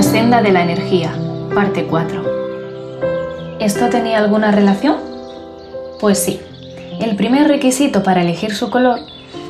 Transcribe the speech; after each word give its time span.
senda 0.00 0.40
de 0.40 0.52
la 0.52 0.62
energía, 0.62 1.12
parte 1.54 1.84
4. 1.84 3.58
¿Esto 3.60 3.90
tenía 3.90 4.18
alguna 4.18 4.50
relación? 4.50 4.96
Pues 6.00 6.18
sí. 6.18 6.40
El 7.00 7.14
primer 7.16 7.46
requisito 7.46 8.02
para 8.02 8.22
elegir 8.22 8.54
su 8.54 8.70
color 8.70 9.00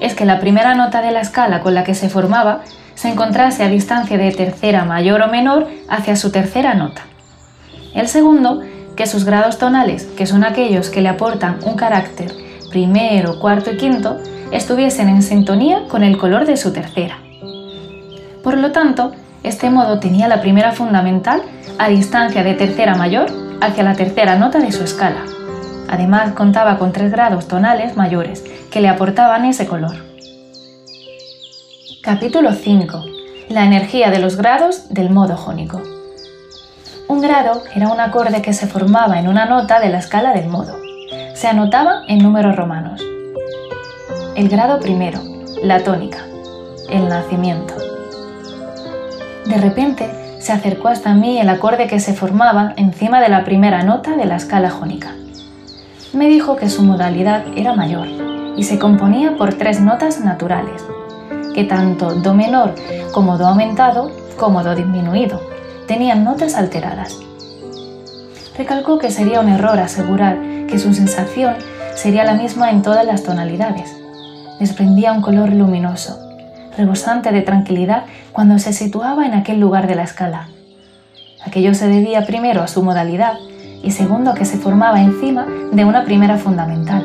es 0.00 0.14
que 0.14 0.24
la 0.24 0.40
primera 0.40 0.74
nota 0.74 1.00
de 1.00 1.12
la 1.12 1.20
escala 1.20 1.60
con 1.60 1.74
la 1.74 1.84
que 1.84 1.94
se 1.94 2.08
formaba 2.08 2.62
se 2.96 3.08
encontrase 3.08 3.62
a 3.62 3.68
distancia 3.68 4.18
de 4.18 4.32
tercera 4.32 4.84
mayor 4.84 5.22
o 5.22 5.28
menor 5.28 5.68
hacia 5.88 6.16
su 6.16 6.32
tercera 6.32 6.74
nota. 6.74 7.02
El 7.94 8.08
segundo, 8.08 8.62
que 8.96 9.06
sus 9.06 9.24
grados 9.24 9.58
tonales, 9.58 10.06
que 10.16 10.26
son 10.26 10.42
aquellos 10.42 10.90
que 10.90 11.02
le 11.02 11.08
aportan 11.08 11.58
un 11.64 11.76
carácter 11.76 12.32
primero, 12.70 13.38
cuarto 13.38 13.70
y 13.70 13.76
quinto, 13.76 14.18
estuviesen 14.50 15.08
en 15.08 15.22
sintonía 15.22 15.84
con 15.88 16.02
el 16.02 16.18
color 16.18 16.46
de 16.46 16.56
su 16.56 16.72
tercera. 16.72 17.18
Por 18.42 18.58
lo 18.58 18.72
tanto, 18.72 19.12
este 19.42 19.70
modo 19.70 19.98
tenía 19.98 20.28
la 20.28 20.40
primera 20.40 20.72
fundamental 20.72 21.42
a 21.78 21.88
distancia 21.88 22.44
de 22.44 22.54
tercera 22.54 22.94
mayor 22.94 23.26
hacia 23.60 23.82
la 23.82 23.94
tercera 23.94 24.36
nota 24.36 24.58
de 24.58 24.70
su 24.70 24.84
escala. 24.84 25.24
Además, 25.88 26.32
contaba 26.32 26.78
con 26.78 26.92
tres 26.92 27.10
grados 27.10 27.48
tonales 27.48 27.96
mayores 27.96 28.44
que 28.70 28.80
le 28.80 28.88
aportaban 28.88 29.44
ese 29.44 29.66
color. 29.66 29.96
Capítulo 32.02 32.52
5. 32.52 33.04
La 33.48 33.64
energía 33.64 34.10
de 34.10 34.18
los 34.18 34.36
grados 34.36 34.88
del 34.88 35.10
modo 35.10 35.36
jónico. 35.36 35.82
Un 37.08 37.20
grado 37.20 37.62
era 37.74 37.88
un 37.88 38.00
acorde 38.00 38.42
que 38.42 38.52
se 38.52 38.66
formaba 38.66 39.18
en 39.18 39.28
una 39.28 39.44
nota 39.44 39.80
de 39.80 39.90
la 39.90 39.98
escala 39.98 40.32
del 40.32 40.48
modo. 40.48 40.76
Se 41.34 41.48
anotaba 41.48 42.04
en 42.08 42.22
números 42.22 42.56
romanos. 42.56 43.02
El 44.34 44.48
grado 44.48 44.80
primero, 44.80 45.20
la 45.62 45.80
tónica, 45.80 46.24
el 46.88 47.08
nacimiento. 47.08 47.91
De 49.46 49.56
repente 49.56 50.08
se 50.38 50.52
acercó 50.52 50.88
hasta 50.88 51.14
mí 51.14 51.40
el 51.40 51.48
acorde 51.48 51.86
que 51.86 52.00
se 52.00 52.14
formaba 52.14 52.74
encima 52.76 53.20
de 53.20 53.28
la 53.28 53.44
primera 53.44 53.82
nota 53.82 54.16
de 54.16 54.24
la 54.24 54.36
escala 54.36 54.70
jónica. 54.70 55.14
Me 56.12 56.28
dijo 56.28 56.56
que 56.56 56.68
su 56.68 56.82
modalidad 56.82 57.44
era 57.56 57.74
mayor 57.74 58.06
y 58.56 58.64
se 58.64 58.78
componía 58.78 59.36
por 59.36 59.54
tres 59.54 59.80
notas 59.80 60.20
naturales, 60.20 60.82
que 61.54 61.64
tanto 61.64 62.14
do 62.14 62.34
menor 62.34 62.74
como 63.12 63.38
do 63.38 63.46
aumentado 63.46 64.10
como 64.36 64.62
do 64.62 64.74
disminuido 64.74 65.40
tenían 65.86 66.24
notas 66.24 66.54
alteradas. 66.54 67.18
Recalcó 68.56 68.98
que 68.98 69.10
sería 69.10 69.40
un 69.40 69.48
error 69.48 69.78
asegurar 69.78 70.38
que 70.68 70.78
su 70.78 70.92
sensación 70.92 71.54
sería 71.94 72.24
la 72.24 72.34
misma 72.34 72.70
en 72.70 72.82
todas 72.82 73.04
las 73.06 73.22
tonalidades. 73.22 73.96
Desprendía 74.58 75.12
un 75.12 75.22
color 75.22 75.52
luminoso, 75.52 76.18
rebosante 76.76 77.32
de 77.32 77.42
tranquilidad 77.42 78.04
cuando 78.32 78.58
se 78.58 78.72
situaba 78.72 79.26
en 79.26 79.34
aquel 79.34 79.60
lugar 79.60 79.86
de 79.86 79.94
la 79.94 80.02
escala. 80.02 80.48
Aquello 81.44 81.74
se 81.74 81.88
debía 81.88 82.24
primero 82.26 82.62
a 82.62 82.68
su 82.68 82.82
modalidad 82.82 83.34
y 83.82 83.90
segundo 83.90 84.30
a 84.30 84.34
que 84.34 84.44
se 84.44 84.58
formaba 84.58 85.00
encima 85.00 85.46
de 85.72 85.84
una 85.84 86.04
primera 86.04 86.38
fundamental, 86.38 87.02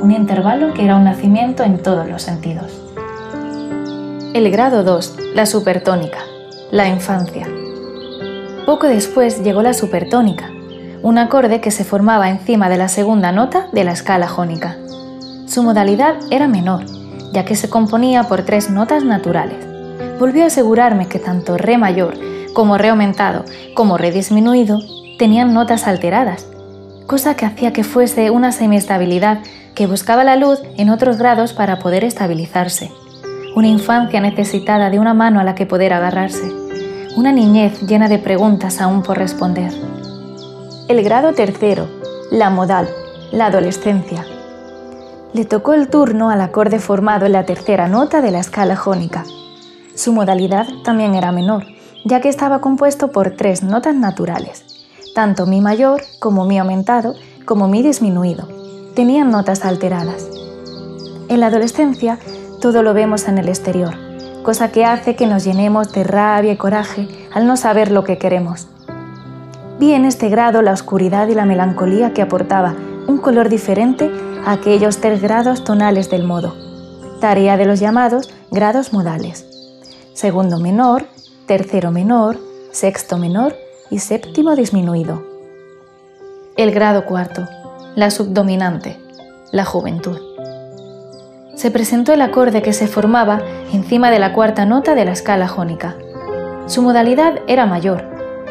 un 0.00 0.10
intervalo 0.10 0.74
que 0.74 0.84
era 0.84 0.96
un 0.96 1.04
nacimiento 1.04 1.62
en 1.62 1.82
todos 1.82 2.08
los 2.08 2.22
sentidos. 2.22 2.82
El 4.34 4.50
grado 4.50 4.82
2, 4.84 5.16
la 5.34 5.46
supertónica, 5.46 6.18
la 6.70 6.88
infancia. 6.88 7.48
Poco 8.66 8.86
después 8.86 9.42
llegó 9.42 9.62
la 9.62 9.74
supertónica, 9.74 10.50
un 11.02 11.18
acorde 11.18 11.60
que 11.60 11.70
se 11.70 11.84
formaba 11.84 12.28
encima 12.28 12.68
de 12.68 12.76
la 12.76 12.88
segunda 12.88 13.32
nota 13.32 13.68
de 13.72 13.84
la 13.84 13.92
escala 13.92 14.28
jónica. 14.28 14.76
Su 15.46 15.62
modalidad 15.62 16.14
era 16.30 16.46
menor, 16.46 16.84
ya 17.32 17.44
que 17.44 17.54
se 17.54 17.70
componía 17.70 18.24
por 18.24 18.42
tres 18.42 18.70
notas 18.70 19.04
naturales. 19.04 19.66
Volvió 20.18 20.44
a 20.44 20.46
asegurarme 20.46 21.06
que 21.06 21.18
tanto 21.18 21.56
re 21.56 21.78
mayor 21.78 22.14
como 22.52 22.78
re 22.78 22.88
aumentado 22.88 23.44
como 23.74 23.96
re 23.96 24.10
disminuido 24.10 24.80
tenían 25.18 25.54
notas 25.54 25.86
alteradas, 25.86 26.46
cosa 27.06 27.36
que 27.36 27.46
hacía 27.46 27.72
que 27.72 27.84
fuese 27.84 28.30
una 28.30 28.52
semiestabilidad 28.52 29.40
que 29.74 29.86
buscaba 29.86 30.24
la 30.24 30.36
luz 30.36 30.60
en 30.76 30.90
otros 30.90 31.18
grados 31.18 31.52
para 31.52 31.78
poder 31.78 32.04
estabilizarse. 32.04 32.90
Una 33.54 33.68
infancia 33.68 34.20
necesitada 34.20 34.90
de 34.90 34.98
una 34.98 35.14
mano 35.14 35.40
a 35.40 35.44
la 35.44 35.54
que 35.54 35.66
poder 35.66 35.92
agarrarse 35.92 36.60
una 37.16 37.32
niñez 37.32 37.82
llena 37.82 38.08
de 38.08 38.18
preguntas 38.18 38.80
aún 38.80 39.02
por 39.02 39.18
responder. 39.18 39.72
El 40.88 41.02
grado 41.02 41.32
tercero, 41.32 41.88
la 42.30 42.50
modal, 42.50 42.88
la 43.32 43.46
adolescencia. 43.46 44.24
Le 45.32 45.44
tocó 45.44 45.74
el 45.74 45.88
turno 45.88 46.30
al 46.30 46.40
acorde 46.40 46.80
formado 46.80 47.24
en 47.24 47.32
la 47.32 47.46
tercera 47.46 47.86
nota 47.86 48.20
de 48.20 48.32
la 48.32 48.40
escala 48.40 48.74
jónica. 48.74 49.24
Su 49.94 50.12
modalidad 50.12 50.66
también 50.82 51.14
era 51.14 51.30
menor, 51.30 51.66
ya 52.04 52.20
que 52.20 52.28
estaba 52.28 52.60
compuesto 52.60 53.12
por 53.12 53.36
tres 53.36 53.62
notas 53.62 53.94
naturales, 53.94 54.64
tanto 55.14 55.46
mi 55.46 55.60
mayor 55.60 56.02
como 56.18 56.46
mi 56.46 56.58
aumentado 56.58 57.14
como 57.44 57.68
mi 57.68 57.80
disminuido. 57.82 58.48
Tenían 58.96 59.30
notas 59.30 59.64
alteradas. 59.64 60.28
En 61.28 61.38
la 61.38 61.46
adolescencia 61.46 62.18
todo 62.60 62.82
lo 62.82 62.92
vemos 62.92 63.28
en 63.28 63.38
el 63.38 63.48
exterior, 63.48 63.94
cosa 64.42 64.72
que 64.72 64.84
hace 64.84 65.14
que 65.14 65.28
nos 65.28 65.44
llenemos 65.44 65.92
de 65.92 66.02
rabia 66.02 66.52
y 66.52 66.56
coraje 66.56 67.08
al 67.32 67.46
no 67.46 67.56
saber 67.56 67.92
lo 67.92 68.02
que 68.02 68.18
queremos. 68.18 68.66
Vi 69.78 69.92
en 69.94 70.04
este 70.04 70.28
grado 70.28 70.60
la 70.60 70.72
oscuridad 70.72 71.28
y 71.28 71.34
la 71.34 71.46
melancolía 71.46 72.12
que 72.12 72.22
aportaba 72.22 72.74
un 73.06 73.18
color 73.18 73.48
diferente 73.48 74.10
aquellos 74.46 74.98
tres 74.98 75.22
grados 75.22 75.64
tonales 75.64 76.10
del 76.10 76.24
modo, 76.24 76.54
tarea 77.20 77.56
de 77.56 77.66
los 77.66 77.80
llamados 77.80 78.30
grados 78.50 78.92
modales. 78.92 79.46
Segundo 80.14 80.58
menor, 80.58 81.06
tercero 81.46 81.90
menor, 81.90 82.38
sexto 82.72 83.18
menor 83.18 83.54
y 83.90 83.98
séptimo 83.98 84.56
disminuido. 84.56 85.22
El 86.56 86.70
grado 86.72 87.06
cuarto, 87.06 87.46
la 87.94 88.10
subdominante, 88.10 88.98
la 89.52 89.64
juventud 89.64 90.30
se 91.60 91.70
presentó 91.70 92.14
el 92.14 92.22
acorde 92.22 92.62
que 92.62 92.72
se 92.72 92.86
formaba 92.86 93.42
encima 93.70 94.10
de 94.10 94.18
la 94.18 94.32
cuarta 94.32 94.64
nota 94.64 94.94
de 94.94 95.04
la 95.04 95.12
escala 95.12 95.46
jónica. 95.46 95.94
Su 96.64 96.80
modalidad 96.80 97.34
era 97.48 97.66
mayor, 97.66 98.02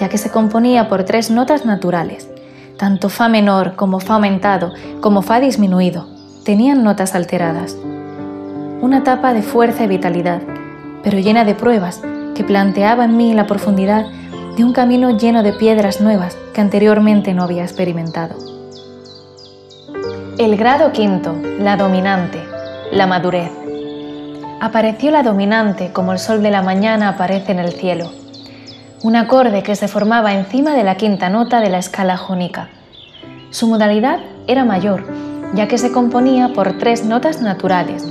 ya 0.00 0.08
que 0.08 0.18
se 0.18 0.32
componía 0.32 0.88
por 0.88 1.04
tres 1.04 1.30
notas 1.30 1.64
naturales. 1.64 2.28
Tanto 2.78 3.08
Fa 3.08 3.28
menor 3.28 3.74
como 3.74 4.00
Fa 4.00 4.14
aumentado 4.14 4.72
como 5.00 5.22
Fa 5.22 5.40
disminuido 5.40 6.06
tenían 6.44 6.84
notas 6.84 7.14
alteradas. 7.14 7.76
Una 8.80 8.98
etapa 8.98 9.32
de 9.32 9.42
fuerza 9.42 9.84
y 9.84 9.88
vitalidad, 9.88 10.42
pero 11.02 11.18
llena 11.18 11.44
de 11.44 11.54
pruebas 11.54 12.02
que 12.34 12.44
planteaba 12.44 13.06
en 13.06 13.16
mí 13.16 13.32
la 13.32 13.46
profundidad 13.46 14.04
de 14.56 14.64
un 14.64 14.74
camino 14.74 15.16
lleno 15.16 15.42
de 15.42 15.54
piedras 15.54 16.00
nuevas 16.00 16.36
que 16.52 16.60
anteriormente 16.60 17.32
no 17.32 17.42
había 17.42 17.62
experimentado. 17.62 18.36
El 20.38 20.56
grado 20.56 20.92
quinto, 20.92 21.34
la 21.58 21.78
dominante, 21.78 22.42
la 22.92 23.06
madurez. 23.06 23.50
Apareció 24.60 25.10
la 25.10 25.22
dominante 25.22 25.92
como 25.92 26.12
el 26.12 26.18
sol 26.18 26.42
de 26.42 26.50
la 26.50 26.60
mañana 26.60 27.08
aparece 27.08 27.52
en 27.52 27.58
el 27.58 27.72
cielo, 27.72 28.10
un 29.06 29.14
acorde 29.14 29.62
que 29.62 29.76
se 29.76 29.86
formaba 29.86 30.34
encima 30.34 30.74
de 30.74 30.82
la 30.82 30.96
quinta 30.96 31.30
nota 31.30 31.60
de 31.60 31.70
la 31.70 31.78
escala 31.78 32.16
jónica. 32.16 32.70
Su 33.50 33.68
modalidad 33.68 34.18
era 34.48 34.64
mayor, 34.64 35.06
ya 35.54 35.68
que 35.68 35.78
se 35.78 35.92
componía 35.92 36.48
por 36.52 36.76
tres 36.78 37.04
notas 37.04 37.40
naturales, 37.40 38.04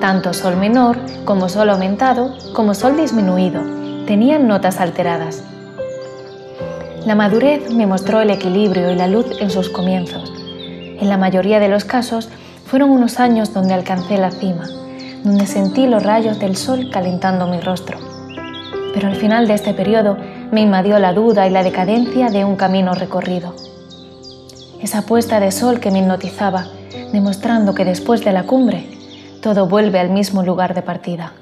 tanto 0.00 0.32
sol 0.32 0.56
menor 0.56 0.98
como 1.24 1.48
sol 1.48 1.68
aumentado 1.68 2.32
como 2.52 2.74
sol 2.74 2.96
disminuido, 2.96 3.60
tenían 4.06 4.46
notas 4.46 4.80
alteradas. 4.80 5.42
La 7.04 7.16
madurez 7.16 7.74
me 7.74 7.88
mostró 7.88 8.20
el 8.20 8.30
equilibrio 8.30 8.92
y 8.92 8.94
la 8.94 9.08
luz 9.08 9.26
en 9.40 9.50
sus 9.50 9.68
comienzos. 9.68 10.32
En 11.00 11.08
la 11.08 11.16
mayoría 11.16 11.58
de 11.58 11.68
los 11.68 11.84
casos 11.84 12.28
fueron 12.66 12.90
unos 12.90 13.18
años 13.18 13.52
donde 13.52 13.74
alcancé 13.74 14.16
la 14.16 14.30
cima, 14.30 14.68
donde 15.24 15.48
sentí 15.48 15.88
los 15.88 16.04
rayos 16.04 16.38
del 16.38 16.54
sol 16.54 16.88
calentando 16.92 17.48
mi 17.48 17.58
rostro. 17.58 17.98
Pero 18.94 19.08
al 19.08 19.16
final 19.16 19.48
de 19.48 19.54
este 19.54 19.74
periodo 19.74 20.16
me 20.52 20.60
invadió 20.60 20.98
la 20.98 21.12
duda 21.12 21.46
y 21.46 21.50
la 21.50 21.62
decadencia 21.62 22.28
de 22.28 22.44
un 22.44 22.56
camino 22.56 22.94
recorrido. 22.94 23.54
Esa 24.80 25.02
puesta 25.02 25.40
de 25.40 25.50
sol 25.50 25.80
que 25.80 25.90
me 25.90 26.00
hipnotizaba, 26.00 26.66
demostrando 27.12 27.74
que 27.74 27.84
después 27.84 28.24
de 28.24 28.32
la 28.32 28.44
cumbre 28.44 28.88
todo 29.42 29.66
vuelve 29.66 29.98
al 29.98 30.10
mismo 30.10 30.42
lugar 30.42 30.74
de 30.74 30.82
partida. 30.82 31.32